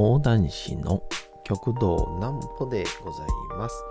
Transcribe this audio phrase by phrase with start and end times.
[0.00, 1.02] 講談師の
[1.44, 3.28] 極道南歩でござい
[3.58, 3.84] ます。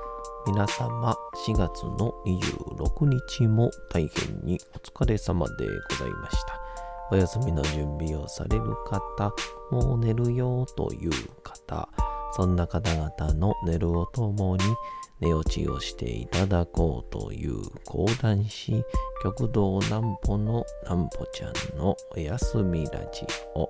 [0.48, 1.16] 皆様、
[1.46, 5.54] 4月の26日も大変にお疲れ様で
[5.92, 6.60] ございました。
[7.12, 9.32] お休みの準備をされる方、
[9.70, 11.12] もう寝るよという
[11.44, 11.88] 方、
[12.32, 14.64] そんな方々の寝るをともに
[15.20, 18.84] 寝落ちをしていただこうという講談師、
[19.22, 23.70] 極道南歩の南歩ちゃんのお休みラジオ。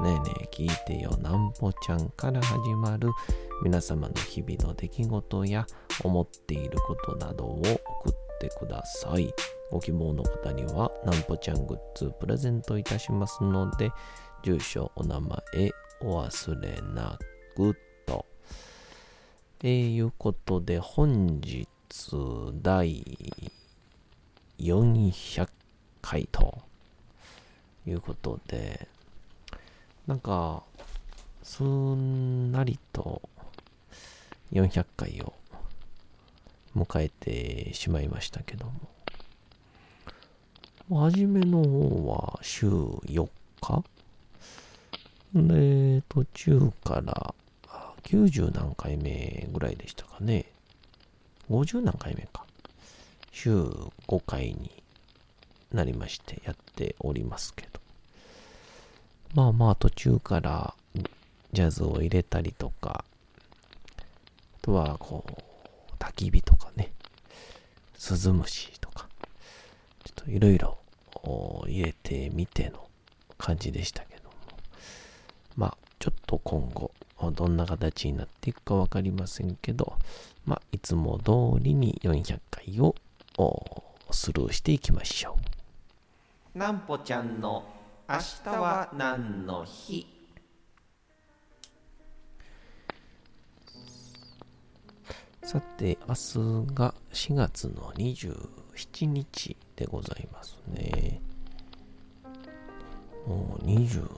[0.00, 3.10] ねえねえ聞いてよなんぽちゃんから始まる
[3.64, 5.66] 皆様の日々の出来事や
[6.04, 7.60] 思っていることなどを
[8.04, 9.32] 送ってください。
[9.72, 13.90] ご希望の方にはなんぽちゃんグッズプレゼントいたしますので、
[14.44, 15.38] 住所、お名前、
[16.00, 17.18] お忘れな
[17.56, 18.24] くと。
[19.58, 21.66] ということで本日
[22.62, 23.02] 第
[24.60, 25.48] 400
[26.00, 26.62] 回と
[27.84, 28.86] いうことで、
[30.08, 30.62] なんか、
[31.42, 33.20] すんなりと
[34.52, 35.34] 400回を
[36.74, 38.64] 迎えてしまいましたけど
[40.88, 41.02] も。
[41.06, 43.28] 初めの方は週4
[43.60, 43.84] 日？
[45.34, 47.34] で、途中から
[48.04, 50.46] 90何回目ぐらいでしたかね。
[51.50, 52.46] 50何回目か。
[53.30, 54.70] 週5回に
[55.70, 57.77] なりましてやっておりますけど。
[59.34, 60.74] まあまあ途中から
[61.52, 63.04] ジャズを入れたりとか、
[63.96, 64.02] あ
[64.62, 65.32] とはこう、
[65.98, 66.92] 焚き火とかね、
[67.96, 69.08] 鈴虫とか、
[70.04, 70.78] ちょっといろいろ
[71.66, 72.88] 入れてみての
[73.36, 74.30] 感じでしたけども。
[75.56, 76.92] まあちょっと今後、
[77.32, 79.98] どんな形になっていくかわかりませんけど、
[80.46, 82.94] まあいつも通りに400回を
[84.10, 85.36] スルーしていきましょ
[86.54, 86.58] う。
[86.58, 87.64] なんぽちゃんの
[88.10, 90.06] 明日は何の日？
[95.42, 101.20] さて、明日が4月の27日でございますね。
[103.26, 104.08] もう27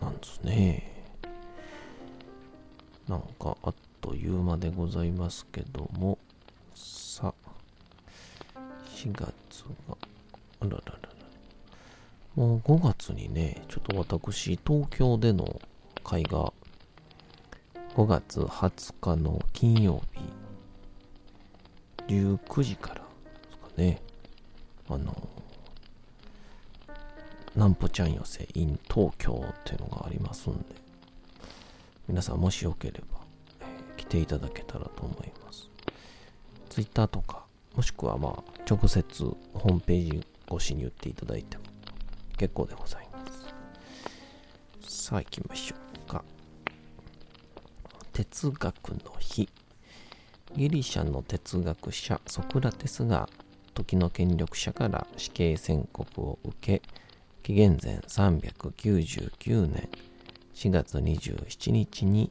[0.00, 1.04] なんですね。
[3.08, 6.16] なんかあっという間でございますけども、
[6.76, 7.34] さ、
[8.94, 9.96] 4月が、
[10.60, 11.05] あららら。
[12.36, 15.58] もう5月にね、ちょっと私、東京での
[16.04, 16.52] 会が、
[17.94, 20.02] 5月20日の金曜
[22.06, 23.00] 日、19時からで
[23.50, 24.02] すかね、
[24.90, 25.16] あの、
[27.56, 30.62] なんぽちゃん寄せ in 東京っていうのがありますんで、
[32.06, 33.20] 皆さんもしよければ、
[33.60, 35.70] えー、来ていただけたらと思います。
[36.68, 41.65] Twitter とか、もしくはまあ、直接ホームページ越しに言っていただいても
[42.36, 43.24] 結構でございま
[44.82, 45.06] す。
[45.06, 45.76] さあ行きましょ
[46.06, 46.24] うか。
[48.12, 49.48] 哲学の日。
[50.56, 53.28] ギリシャの哲学者ソクラテスが
[53.74, 56.82] 時の権力者から死刑宣告を受け、
[57.42, 59.88] 紀元前399年
[60.54, 62.30] 4月27日に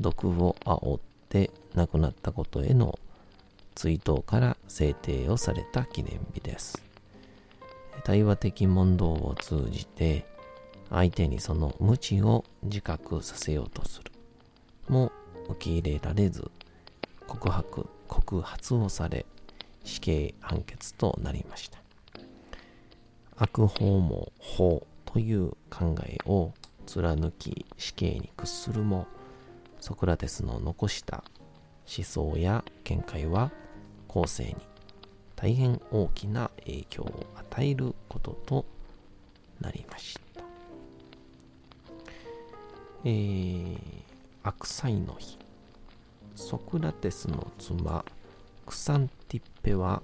[0.00, 2.98] 毒を煽って亡くなったことへの
[3.74, 6.85] 追悼から制定をされた記念日です。
[8.06, 10.24] 対話的問答を通じて
[10.90, 14.12] 相手にその無知を自覚させようとする。
[14.88, 15.10] も
[15.48, 16.48] 受け入れられず
[17.26, 19.26] 告白告発をされ
[19.82, 21.80] 死刑判決となりました。
[23.38, 26.52] 悪法も法という考えを
[26.86, 29.08] 貫き死刑に屈するも
[29.80, 31.24] ソクラテスの残した
[31.92, 33.50] 思想や見解は
[34.06, 34.54] 後世に
[35.36, 38.64] 大変大きな影響を与えることと
[39.60, 40.42] なりました。
[43.04, 43.78] えー、
[44.42, 45.38] 悪妻の日。
[46.34, 48.04] ソクラテスの妻、
[48.66, 50.02] クサンティッペは、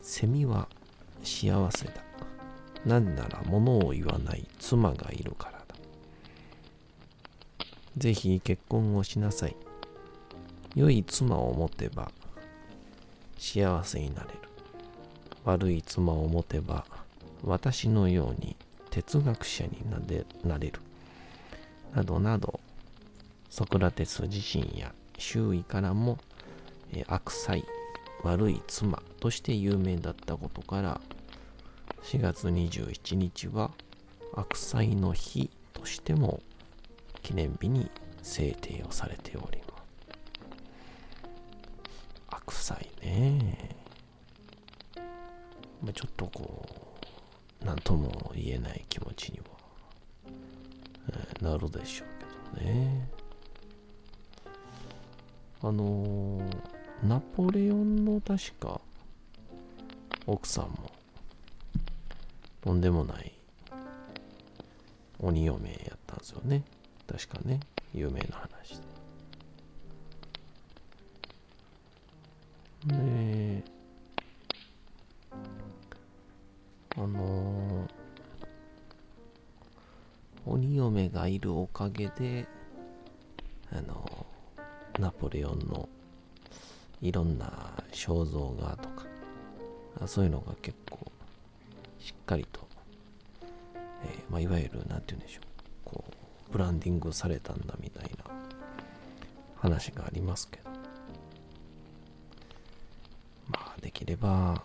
[0.00, 0.68] セミは
[1.22, 1.92] 幸せだ。
[2.86, 5.74] なぜなら物を言わない妻がいるからだ。
[7.96, 9.56] ぜひ結婚をしなさい。
[10.74, 12.10] 良い妻を持てば
[13.38, 14.38] 幸せになれる。
[15.44, 16.84] 悪い妻を持てば
[17.42, 18.56] 私のように
[18.90, 19.78] 哲学者に
[20.44, 20.80] なれる。
[21.94, 22.60] などなど、
[23.48, 26.18] ソクラテス自身や周囲からも、
[27.06, 27.58] 悪妻、
[28.22, 31.00] 悪い妻として有名だったことから、
[32.02, 33.70] 4月27日は
[34.34, 36.40] 悪妻の日としても
[37.22, 37.90] 記念日に
[38.22, 39.67] 制定をされております。
[42.48, 43.76] 悪妻ね。
[45.82, 46.66] ま、ちょっとこ
[47.62, 49.44] う、なんとも言えない気持ちには、
[51.40, 52.08] え、なるでしょう
[52.56, 53.10] けどね。
[55.60, 56.40] あの、
[57.02, 58.80] ナポレオンの確か
[60.26, 60.90] 奥さんも
[62.62, 63.32] とんでもない
[65.20, 66.62] 鬼嫁やったんですよね。
[67.06, 67.60] 確かね、
[67.92, 68.87] 有名な話で。
[72.86, 73.64] で、
[76.96, 82.46] あのー、鬼嫁がいるおかげで、
[83.72, 85.88] あのー、ナポレオンの
[87.02, 89.06] いろんな肖像画とか、
[90.06, 91.10] そういうのが結構
[91.98, 92.66] しっかりと、
[94.04, 95.44] えー、まあ、いわゆる、なんて言うんでしょう、
[95.84, 98.24] こう、ブランディングされたんだみたいな
[99.56, 100.67] 話がありますけど、
[103.98, 104.62] まあ、できれば、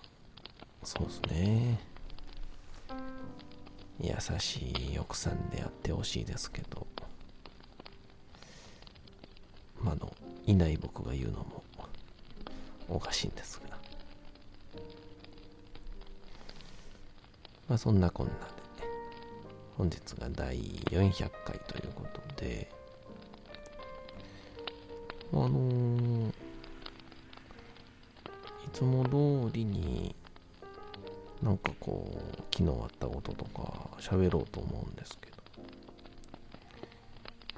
[0.83, 1.80] そうですね、
[4.00, 6.85] 優しい奥さんであってほしいですけど、
[9.81, 10.13] まあの、
[10.45, 11.63] いない僕が言うのも
[12.89, 13.77] おかしいんですが。
[17.69, 18.39] まあそんなこんなで、
[19.77, 20.57] 本日が第
[20.91, 22.69] 400回ということで、
[25.31, 26.12] あのー、
[28.73, 30.15] つも通りに
[31.43, 32.17] なんかこう、
[32.55, 35.37] 昨日あったこととか喋ろうと思うんですけど、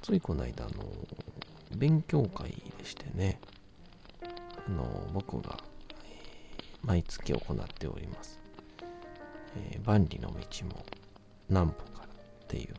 [0.02, 0.84] ついこの間、あの、
[1.78, 3.40] 勉強会でしてね、
[4.68, 5.58] あの、僕が、
[6.84, 8.40] 毎月行っております。
[9.56, 10.84] えー、万里の道も
[11.50, 12.76] 南歩からっていう、っ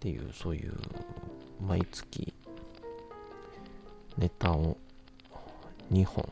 [0.00, 0.74] ていう、そういう
[1.66, 2.32] 毎月
[4.18, 4.76] ネタを
[5.90, 6.28] 2本。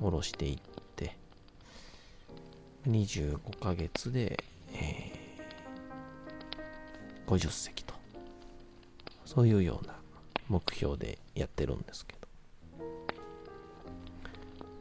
[0.00, 0.58] 下ろしていっ
[0.96, 1.14] て。
[2.88, 4.42] 25ヶ月で、
[4.72, 7.92] えー、50席と。
[9.26, 9.94] そういうような
[10.48, 12.86] 目標でやってるんですけど。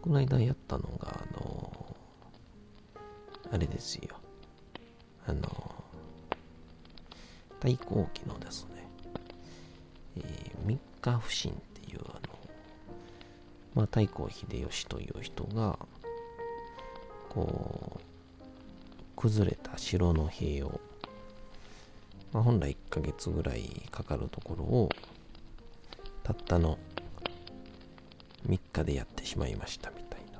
[0.01, 4.15] この間やったのが、あのー、あれですよ。
[5.27, 8.87] あのー、太閤記のですね、
[10.17, 11.55] えー、三日不審っ、
[13.75, 15.77] まあ、太閤秀吉という人が、
[17.29, 17.99] こう、
[19.15, 20.79] 崩れた城の塀を、
[22.31, 24.89] まあ、本来1ヶ月ぐらいかかるところを、
[26.23, 26.79] たったの
[28.47, 30.39] 3日でやってしまいましたみたいな、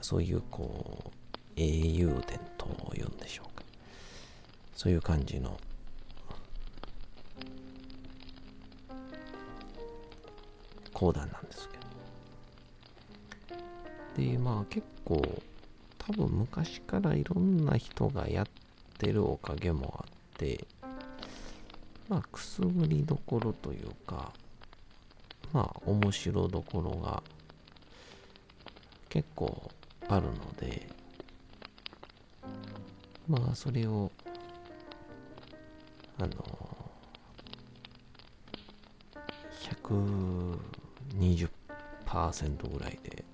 [0.00, 1.10] あ、そういうこう
[1.56, 3.62] 英雄伝というんでしょうか。
[4.74, 5.58] そういう感じの
[10.92, 11.79] 講談なんですけど。
[14.16, 15.22] でまあ結構
[15.98, 18.46] 多分昔からいろんな人がやっ
[18.98, 20.66] てるおかげもあって
[22.08, 24.32] まあくすぐりどころというか
[25.52, 27.22] まあ面白どころが
[29.08, 29.70] 結構
[30.08, 30.88] あるので
[33.28, 34.10] まあそれを
[36.18, 36.30] あの
[39.86, 43.24] 120%ぐらいで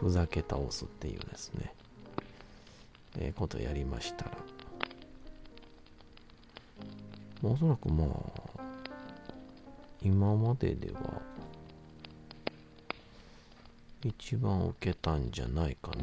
[0.00, 1.74] ふざけ倒すっていうですね、
[3.18, 4.38] えー、ことやりましたら。
[7.42, 8.08] おそらくまあ
[10.02, 11.22] 今まででは
[14.04, 16.02] 一番受けたんじゃないかな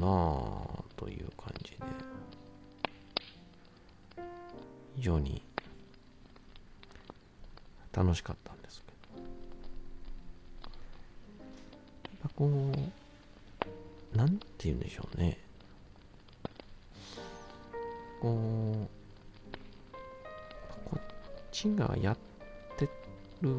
[0.95, 1.77] という感じで
[4.95, 5.41] 非常に
[7.91, 9.25] 楽しかったんですけど。
[12.03, 13.04] やっぱこう
[14.15, 15.37] なんて言うんでしょうね。
[18.21, 18.33] こう
[20.85, 21.01] こっ
[21.51, 22.17] ちがやっ
[22.77, 22.89] て
[23.41, 23.49] る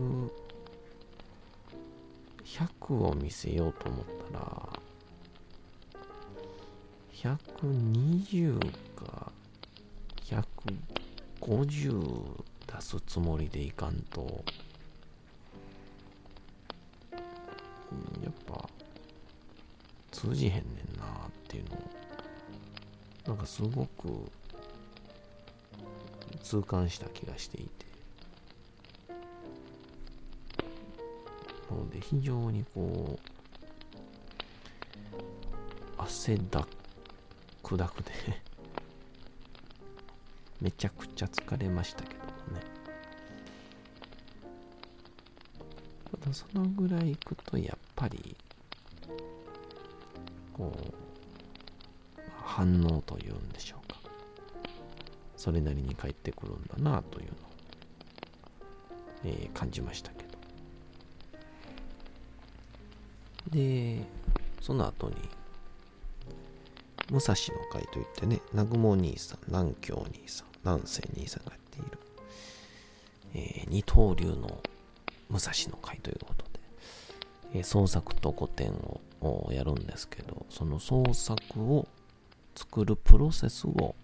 [2.44, 4.68] 100を見せようと思ったら
[7.12, 8.58] 120
[8.96, 9.30] か
[10.24, 14.42] 150出すつもりでいかんと
[20.26, 21.78] 通じへんねんなっていうのを
[23.28, 24.08] なんかすごく
[26.42, 27.86] 痛感した気がしていて。
[31.70, 33.20] なので非常にこう
[35.96, 36.66] 汗だ
[37.62, 38.12] くだくで
[40.60, 42.60] めちゃくちゃ疲れましたけどもね。
[46.20, 48.36] ただそのぐらいいくとやっぱり
[50.56, 50.72] こ
[52.16, 53.98] う反応というんでしょうか。
[55.36, 57.36] それなりに返ってくるんだなというのを、
[59.24, 60.38] えー、感じましたけど。
[63.50, 64.02] で
[64.62, 65.16] その後に
[67.12, 67.36] 武蔵の
[67.70, 71.98] 会といってね、南雲兄さん、南京兄さん、南西兄さんがやっている、
[73.34, 74.60] えー、二刀流の
[75.30, 76.50] 武蔵の会ということで、
[77.54, 78.72] えー、創作と古典
[79.20, 81.88] をやるんですけど、その創作を
[82.54, 83.94] 作るプロセスを、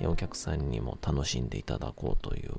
[0.00, 2.52] お客さんにも楽しんでいただこうという、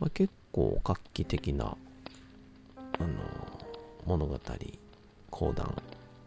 [0.00, 1.76] まあ、結構画期的な、
[2.98, 3.08] あの
[4.04, 4.38] 物語、
[5.30, 5.74] 講談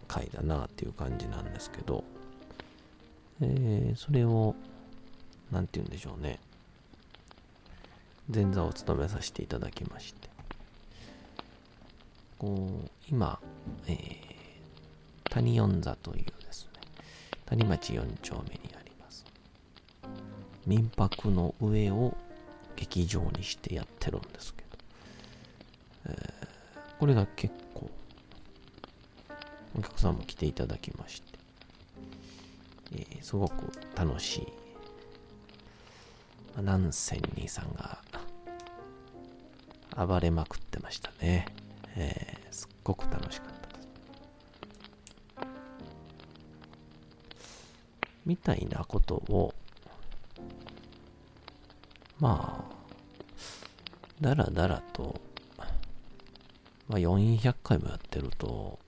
[0.08, 2.04] 回だなっていう感じなんですけど、
[3.42, 4.56] えー、それを、
[5.52, 6.40] なんて言うんでしょうね。
[8.34, 10.30] 前座を務めさせていただきまして、
[12.38, 13.40] こう、今、
[13.88, 14.31] えー、
[15.32, 16.82] 谷四座というですね、
[17.46, 19.26] 谷町4丁目にあります。
[20.68, 22.16] 民泊の上を
[22.76, 24.68] 劇場にしてやってるんですけど、
[26.08, 27.90] えー、これが結構
[29.78, 31.40] お客さんも来ていただきまして、
[32.94, 34.42] えー、すごく楽しい、
[36.56, 38.00] まあ、南仙兄さんが
[40.06, 41.46] 暴れまくってましたね。
[41.96, 43.51] えー、すっごく楽しかった。
[48.32, 49.54] みたいなことを、
[52.18, 52.74] まあ、
[54.22, 55.20] だらだらと、
[56.88, 58.80] まあ、400回もやってると、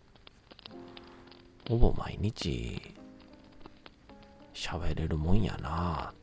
[1.67, 2.95] ほぼ毎日
[4.53, 6.15] 喋れるもんやなっ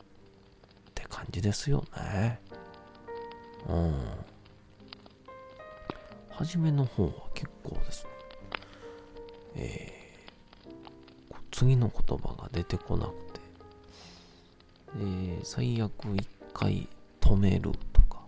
[0.94, 2.40] て感じですよね。
[3.68, 4.02] うん。
[6.30, 8.10] 初めの方は結構ですね。
[9.56, 9.89] え、
[11.60, 13.40] 次の言葉が出てこなくて、
[14.96, 16.88] えー、最悪一回
[17.20, 18.22] 止めるとか、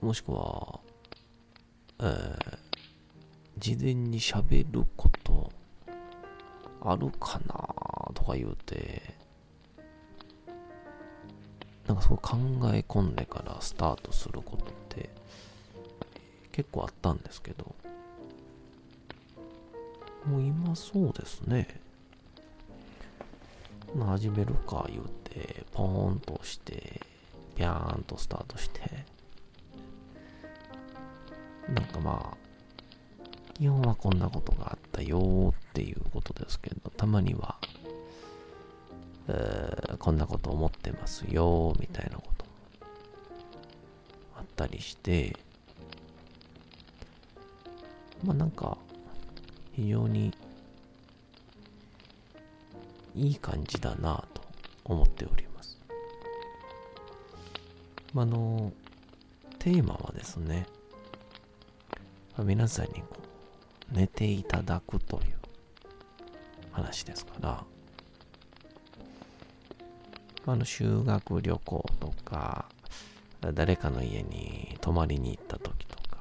[0.00, 0.78] もしくは、
[1.98, 2.36] えー、
[3.58, 5.50] 事前に喋ること
[6.80, 9.02] あるかなとか言うて、
[11.88, 12.36] なんかそう考
[12.72, 15.10] え込んでからスタートすることって
[16.52, 17.71] 結構あったんですけど、
[20.32, 21.68] もう今そうですね。
[23.94, 27.02] まあ、始めるか言うて、ポーンとして、
[27.54, 28.80] ビャーンとスタートして、
[31.68, 32.36] なんかまあ、
[33.58, 37.58] 基本はこんなことがあったよっていうことですけど、たまには、
[39.28, 42.50] えー、こんなこと思ってますよみたいなことも
[44.38, 45.36] あったりして、
[48.24, 48.78] まあなんか、
[49.72, 50.32] 非常に
[53.14, 54.42] いい感じだなと
[54.84, 55.78] 思っております。
[58.14, 58.72] あの、
[59.58, 60.66] テーマはですね、
[62.38, 63.18] 皆さんにこ
[63.92, 65.22] う寝ていただくという
[66.72, 67.64] 話ですから、
[70.44, 72.64] あの修学旅行とか、
[73.54, 76.18] 誰かの家に泊まりに行った時とか、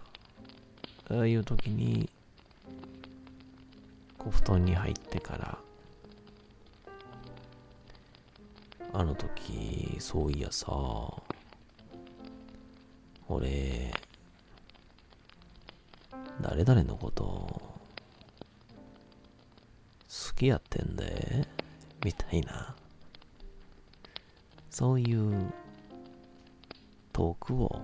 [1.09, 2.09] ああいう時に、
[4.31, 5.57] 布団に入ってから、
[8.93, 10.67] あの時、そういやさ、
[13.27, 13.91] 俺、
[16.41, 17.79] 誰々のこと好
[20.35, 21.47] きやってんで
[22.03, 22.75] みたいな
[24.71, 25.53] そういう
[27.13, 27.81] トークを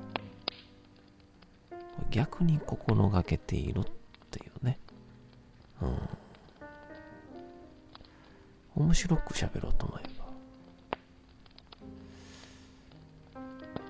[2.10, 3.84] 逆に心がけているっ
[4.32, 4.80] ていうね。
[5.82, 6.17] うん。
[8.78, 10.04] 面白く喋ろうと思え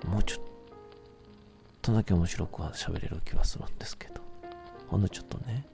[0.04, 0.10] ば。
[0.10, 0.44] もうちょっ
[1.82, 4.22] とだけ面白くは喋れる気はするんですけど。
[4.86, 5.66] ほんのちょっとね。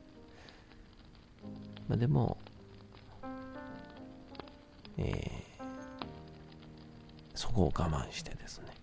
[1.88, 2.37] まあ、でも、
[4.99, 5.64] えー、
[7.35, 8.75] そこを我慢してですね、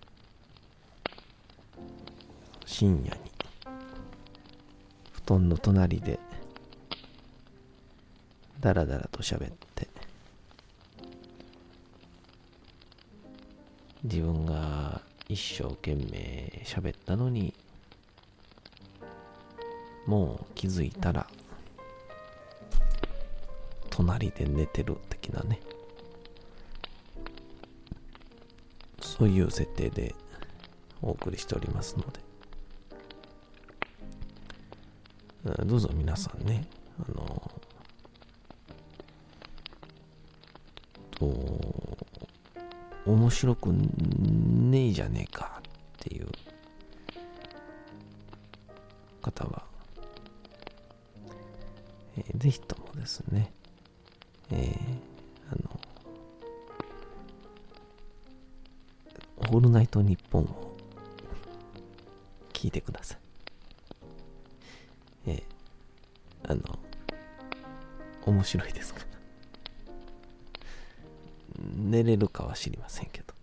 [2.66, 3.32] 深夜に、
[5.12, 6.20] 布団の隣で、
[8.62, 9.71] だらだらと喋って、
[14.12, 15.00] 自分が
[15.30, 17.54] 一生懸命喋ったのに、
[20.06, 21.26] もう気づいたら、
[23.90, 25.62] 隣で寝てる的なね。
[29.00, 30.14] そういう設定で
[31.02, 32.04] お送りしておりますの
[35.56, 36.68] で、どうぞ皆さんね、
[37.00, 37.61] あの、
[43.12, 45.62] 面白くねえじゃねえかっ
[46.00, 46.28] ていう
[49.22, 49.64] 方は、
[52.18, 53.52] えー、ぜひともですね、
[54.52, 54.70] えー、
[55.52, 55.80] あの、
[59.50, 60.72] オールナイトニッポンを
[62.54, 63.18] 聞いてください。
[65.28, 66.62] えー、あの、
[68.26, 69.02] 面白いですか？
[71.92, 73.34] 寝れるかは知りませんけど。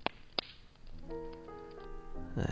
[2.38, 2.42] え、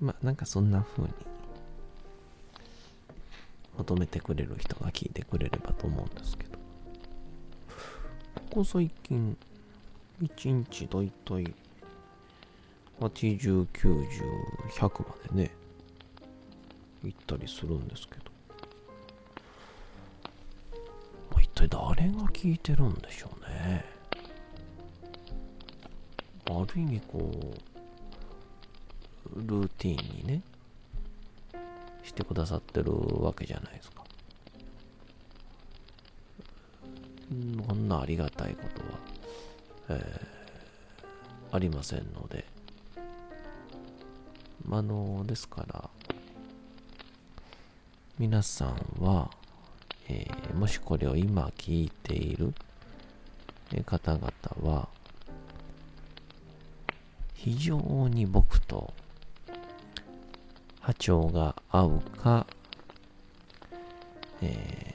[0.00, 1.12] まあ、なんかそんな風に
[3.76, 6.58] 求めてくれる人が聞いてくれればと思うんですけど。
[8.36, 9.36] ここ最近、
[10.22, 11.54] 1日だいたい
[13.00, 14.06] 80、90、
[14.70, 15.50] 100までね、
[17.02, 18.27] 行ったりするんですけど。
[21.58, 23.84] 体誰が聞いてるんでしょうね。
[26.46, 27.18] ある意味こ
[29.34, 30.42] う、ルーティンにね、
[32.04, 34.04] してくださってるわけじゃないですか。
[37.66, 42.46] こんなありがたいことは、えー、ありませんので、
[44.70, 45.90] あの、ですから、
[48.18, 49.30] 皆さんは、
[50.08, 52.54] えー、もしこれを今聞いている
[53.84, 54.30] 方々
[54.62, 54.88] は、
[57.34, 58.92] 非常に僕と
[60.80, 62.46] 波長が合うか、
[64.40, 64.94] え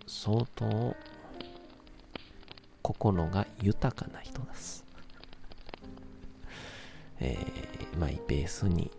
[0.00, 0.96] ー、相当
[2.82, 4.84] 心が豊かな人です。
[7.20, 8.90] えー、マイペースに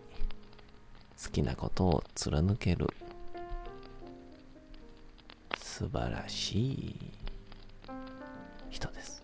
[1.22, 2.86] 好きなことを貫ける
[5.80, 6.94] 素晴らしい
[8.68, 9.22] 人です。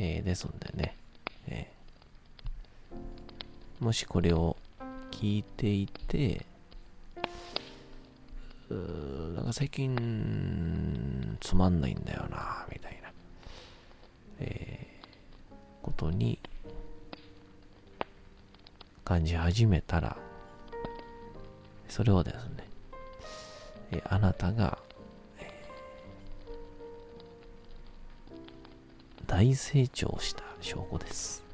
[0.00, 0.96] えー、ですんでね、
[1.46, 4.56] えー、もしこれを
[5.12, 6.44] 聞いていて、
[8.68, 13.12] なんか最近つまんないんだよな、みたいな、
[14.40, 15.54] えー、
[15.84, 16.40] ことに
[19.04, 20.16] 感じ始めたら、
[21.88, 22.65] それをですね、
[23.92, 24.78] えあなたが、
[25.38, 25.50] え、
[29.26, 31.44] 大成長した証拠です。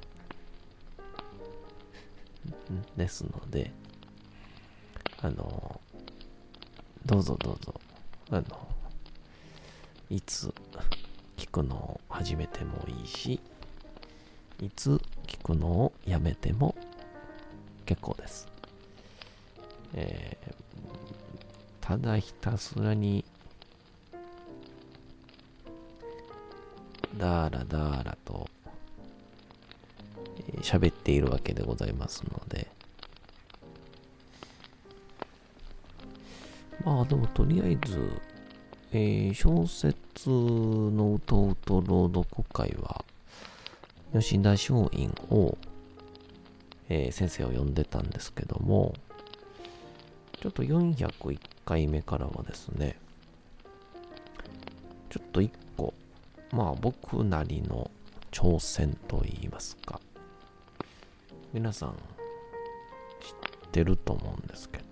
[2.96, 3.70] ですので、
[5.20, 5.80] あの、
[7.04, 7.74] どうぞどうぞ、
[8.30, 8.44] あの、
[10.10, 10.52] いつ
[11.36, 13.40] 聞くのを始めてもいいし、
[14.60, 16.74] いつ聞くのをやめても
[17.84, 18.48] 結構です。
[19.94, 20.41] えー、
[21.92, 23.22] ただひたすらに、
[27.18, 28.48] だーらだーらと、
[30.62, 32.66] 喋、っているわけでございますので、
[36.82, 38.22] まあでもとりあえず、
[38.92, 43.04] えー、小説のうとうと朗読会は、
[44.14, 45.58] 吉田松陰を、
[46.88, 48.94] えー、先生を呼んでたんですけども、
[50.40, 52.96] ちょっと401回目からはですね、
[55.10, 55.94] ちょっと一個、
[56.52, 57.90] まあ僕なりの
[58.30, 60.00] 挑戦といいますか、
[61.52, 64.84] 皆さん知ってると思うんですけど、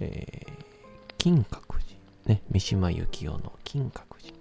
[0.00, 1.78] えー、金閣
[2.24, 4.34] 寺、ね、三島由紀夫の金閣寺。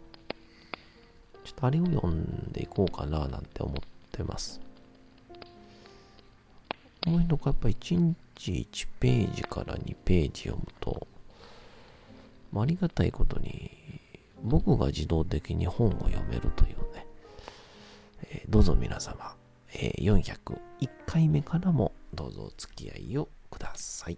[1.43, 3.75] ちょっとあれを読んでいこうかななんて思っ
[4.11, 4.59] てます。
[7.05, 11.07] もう一度やっぱ1日1ページから2ページ読むと、
[12.55, 13.71] ありがたいことに
[14.43, 17.07] 僕が自動的に本を読めるというね、
[18.29, 19.35] えー、どうぞ皆様、
[19.73, 24.17] えー、401回目からもどうぞお付き合いをください。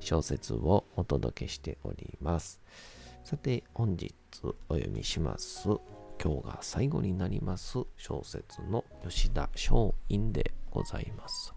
[0.00, 2.60] 小説をお届けしております。
[3.24, 4.14] さて、本日
[4.68, 5.68] お読みします。
[6.22, 11.54] 今日が最後になります小説の吉田松陰でございます。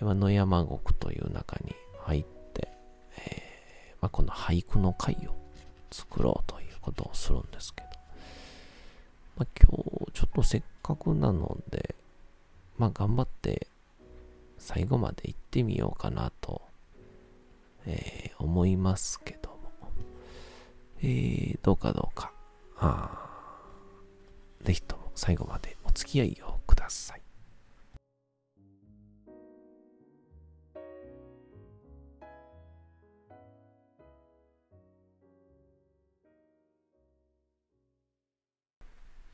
[0.00, 2.68] 野山国という中に入って、
[3.18, 5.34] えー、まあ、この俳句の会を
[5.90, 7.88] 作ろうということをするんですけど、
[9.36, 11.94] まあ、今日ちょっとせっかくなので、
[12.76, 13.68] まあ、頑張って
[14.58, 16.62] 最後まで行ってみようかなと
[17.86, 19.56] えー、思いますけども、
[20.98, 22.32] えー、どうかどうか、
[22.78, 23.30] あ
[24.62, 27.22] ぜひとも最後までお付き合いをください。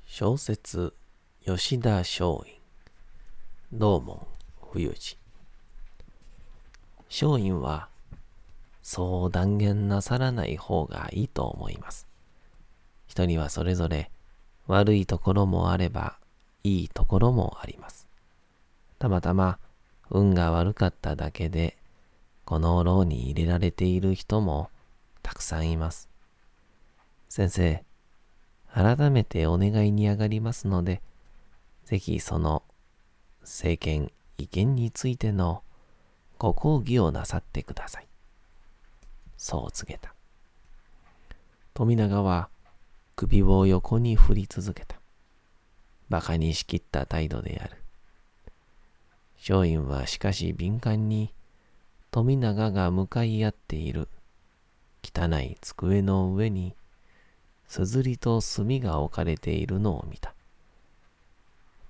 [0.04, 0.94] 小説
[1.42, 2.60] 吉田松陰。
[3.72, 4.26] 道門
[4.70, 5.16] 冬治
[7.08, 7.88] 松陰は
[8.82, 12.06] そう断言なさらない方がいいと思います。
[13.06, 14.10] 人にはそれぞれ
[14.66, 16.16] 悪いところもあれば
[16.64, 18.08] いいところもあります。
[18.98, 19.58] たまたま
[20.10, 21.76] 運が悪かっただけで
[22.44, 24.68] この牢に入れられている人も
[25.22, 26.08] たくさんいます。
[27.28, 27.84] 先生、
[28.74, 31.00] 改めてお願いに上がりますので、
[31.84, 32.62] ぜひその
[33.42, 35.62] 政権、意見についての
[36.38, 38.06] ご講義をなさってください。
[39.42, 40.14] そう告げた。
[41.74, 42.48] 富永は
[43.16, 44.94] 首を横に振り続けた。
[46.08, 47.76] 馬鹿にしきった態度である。
[49.36, 51.34] 松陰はしかし敏感に
[52.12, 54.06] 富永が向かい合っている
[55.02, 56.76] 汚い机の上に
[57.66, 60.34] すずりと墨が置かれているのを見た。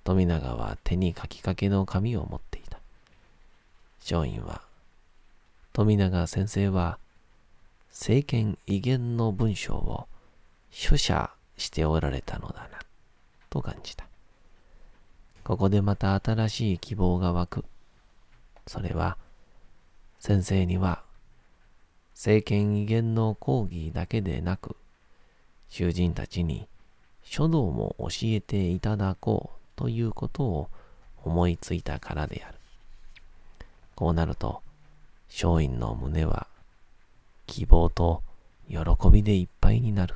[0.03, 2.79] 富永は手に書きかけの紙を持っていた。
[4.01, 4.63] 松陰は、
[5.71, 6.97] 富永先生は
[7.93, 10.07] 政権威厳の文章を
[10.71, 12.79] 書写しておられたのだな、
[13.51, 14.05] と感じた。
[15.43, 17.65] ここでまた新しい希望が湧く。
[18.65, 19.15] それは、
[20.19, 21.03] 先生には、
[22.15, 24.75] 政権威厳の講義だけでなく、
[25.69, 26.67] 囚人たちに
[27.21, 30.69] 書道も教えていただこうということを
[31.23, 32.57] 思いついたからである。
[33.93, 34.63] こうなると、
[35.27, 36.47] 松陰の胸は
[37.47, 38.23] 希望と
[38.67, 38.77] 喜
[39.11, 40.15] びでいっぱいになる。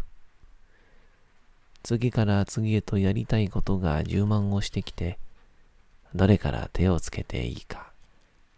[1.84, 5.18] 次から次へとやりたいことが充満をしてきて、
[6.14, 7.92] どれから手をつけていいか、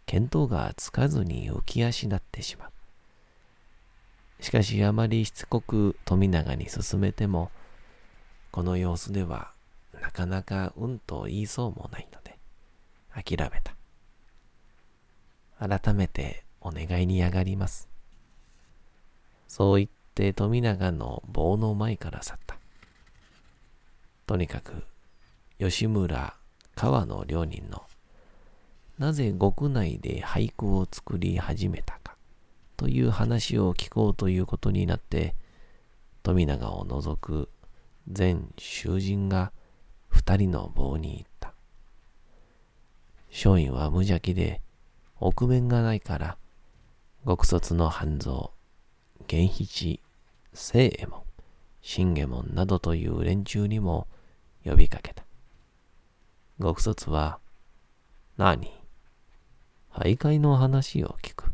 [0.05, 4.43] 見当がつかずに浮き足立ってしまう。
[4.43, 7.51] しかしあまりしつこく富永に進めても、
[8.51, 9.51] この様子では
[10.01, 12.37] なかなかうんと言いそうもないので、
[13.13, 13.75] 諦めた。
[15.79, 17.88] 改めてお願いに上がります。
[19.49, 22.55] そう言って富永の棒の前から去った。
[24.27, 24.83] とにかく、
[25.57, 26.35] 吉村
[26.75, 27.81] 川の両人の、
[28.99, 32.15] なぜ国内で俳句を作り始めたか、
[32.77, 35.35] という話を聞こうということになって、
[36.21, 37.49] 富永を除く
[38.07, 39.51] 全囚人が
[40.09, 41.55] 二人の棒に行った。
[43.31, 44.61] 松陰は無邪気で、
[45.19, 46.37] 臆面がないから、
[47.25, 48.51] 極卒の半蔵、
[49.29, 50.01] 玄七、
[50.55, 51.21] 聖右衛門、
[51.83, 54.07] 信右衛門などという連中にも
[54.65, 55.23] 呼びかけた。
[56.59, 57.37] 極卒は、
[58.37, 58.71] 何？
[59.93, 61.51] 徘徊の話を聞く。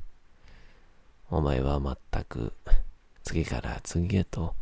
[1.30, 2.54] お前はまったく
[3.24, 4.56] 次から次へと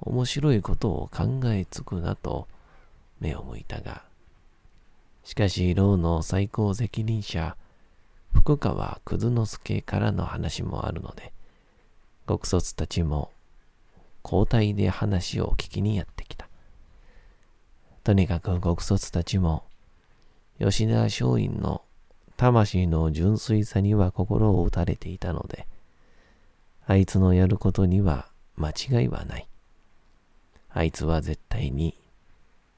[0.00, 2.48] 面白いことを考えつくなと
[3.20, 4.02] 目を向いたが、
[5.22, 7.56] しかし牢の最高責任者、
[8.32, 11.32] 福川葛之助からの話もあるので、
[12.26, 13.30] 極卒たちも
[14.24, 16.48] 交代で話を聞きにやってきた。
[18.02, 19.64] とにかく極卒たちも
[20.58, 21.82] 吉田松陰の
[22.36, 25.66] 魂の純粋さには心を打たれていたので、
[26.86, 29.46] あいつのやることには間違いはない。
[30.70, 31.94] あいつは絶対に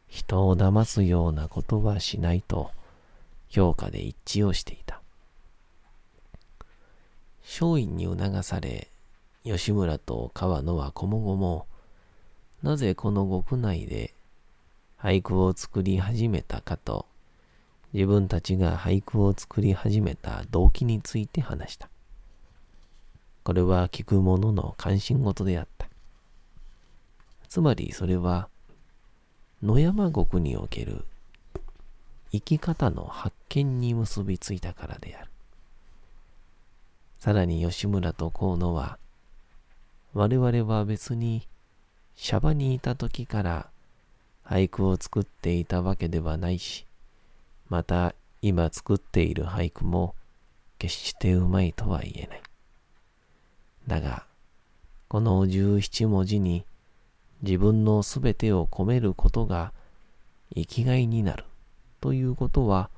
[0.08, 2.70] 人を騙すようなことはしないと
[3.48, 5.00] 評価で一致をしていた。
[7.42, 8.88] 松陰に促され、
[9.46, 11.68] 吉村と川野はこもごも、
[12.64, 14.12] なぜこの国内で
[15.00, 17.06] 俳句を作り始めたかと、
[17.92, 21.88] 自分たちが俳句を作り始めた動機について話した。
[23.44, 25.86] これは聞く者の関心事であった。
[27.48, 28.48] つまりそれは、
[29.62, 31.04] 野山国における
[32.32, 35.30] 生き方の発見に結びついたからである。
[37.20, 38.98] さらに吉村と河野は、
[40.16, 41.46] 我々は別に
[42.14, 43.66] シャバにいた時から
[44.46, 46.86] 俳句を作っていたわけではないし、
[47.68, 50.14] また今作っている俳句も
[50.78, 52.42] 決してうまいとは言えない。
[53.86, 54.24] だが、
[55.08, 56.64] この十七文字に
[57.42, 59.74] 自分のすべてを込めることが
[60.54, 61.44] 生きがいになる
[62.00, 62.88] ということは、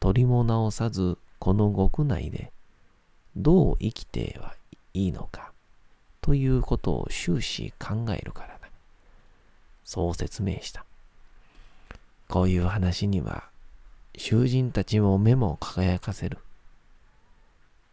[0.00, 2.50] 取りも直さずこの極内で
[3.36, 4.56] どう生きては
[4.94, 5.53] いいのか
[6.24, 8.70] ということを終始考えるからだ。
[9.84, 10.86] そう説明した。
[12.28, 13.44] こういう話には
[14.16, 16.38] 囚人たちも目も輝かせる。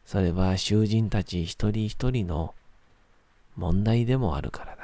[0.06, 2.54] それは囚人たち一人一人の
[3.58, 4.78] 問題でもあるから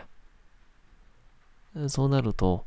[1.74, 1.90] だ。
[1.90, 2.66] そうなると、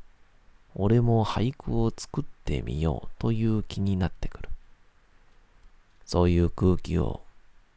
[0.74, 4.48] 俺も俳句を作ってみようという気になってくる。
[6.06, 7.20] そういう空気を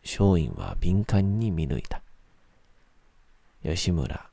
[0.06, 2.03] 松陰は敏感に見抜いた。
[3.63, 4.30] 吉村、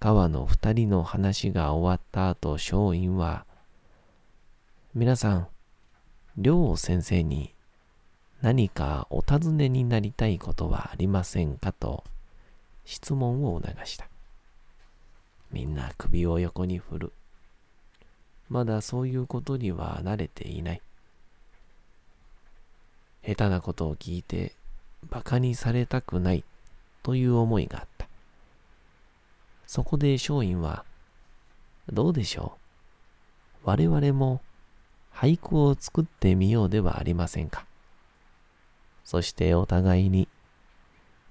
[0.00, 3.46] 川の二人の話が終わった後、松陰は、
[4.92, 5.48] 皆さん、
[6.36, 7.54] 梁先生に
[8.42, 12.02] 何かお尋ねになりたいことはありませんかと
[12.84, 14.08] 質問を促した。
[15.52, 17.12] みんな首を横に振る。
[18.48, 20.82] まだそういうことには慣れていない。
[23.24, 24.56] 下手なことを聞いて
[25.08, 26.42] 馬鹿にされたくない
[27.04, 27.89] という思いがあった。
[29.70, 30.84] そこで松陰は、
[31.92, 32.58] どうでしょ
[33.62, 33.68] う？
[33.68, 34.40] 我々も
[35.14, 37.64] 俳句を作ってみようではありませんか？
[39.04, 40.26] そしてお互いに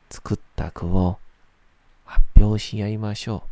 [0.10, 1.20] 作った句を
[2.06, 3.50] 発表し合いましょう。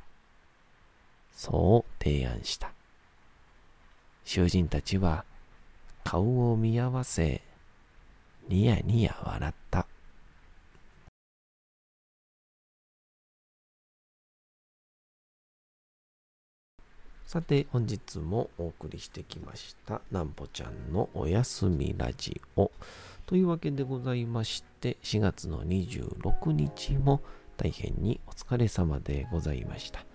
[1.35, 2.71] そう提案した。
[4.23, 5.25] 囚人たちは
[6.05, 7.41] 顔を見合わせ、
[8.47, 9.85] ニヤニヤ笑った。
[17.27, 22.71] さて、本日もお送りしてきました、なんぽちゃんのおやすみラジオ。
[23.25, 27.19] というわけでございまして、4月の26日も
[27.57, 30.05] 大変にお疲れ様でございました。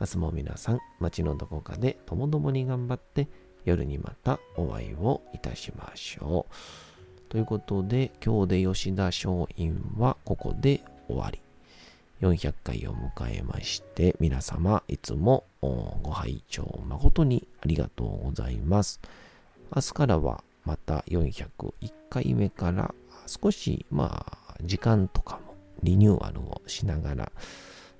[0.00, 3.26] 明日も皆さん、街のどこかでともどもに頑張って、
[3.64, 7.20] 夜にまたお会いをいたしましょう。
[7.30, 9.22] ということで、今日で吉田松
[9.56, 11.43] 陰はここで終わり。
[12.24, 19.00] 400回を迎えまして、皆様いつもご拝聴誠にありがとうございます。
[19.76, 21.60] 明日からはまた401
[22.08, 22.94] 回目から
[23.26, 27.32] 少しまあ時間とかもリニューアルをしながら、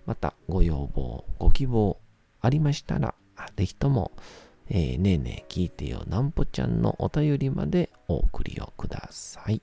[0.06, 1.98] またご要望、ご希望
[2.40, 3.14] ありましたら、
[3.56, 4.12] ぜひとも、
[4.70, 9.60] えー、ねえねえ聞いてよなんぽちゃんのお便りまでお送りをください。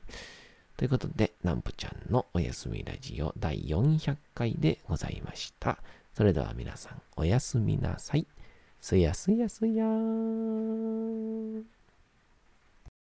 [0.81, 5.77] ということで、なんぽちゃんのおやすみラジオ第400回でございました。
[6.11, 8.25] それでは皆さん、おやすみなさい。
[8.79, 11.80] すやすやすやーん。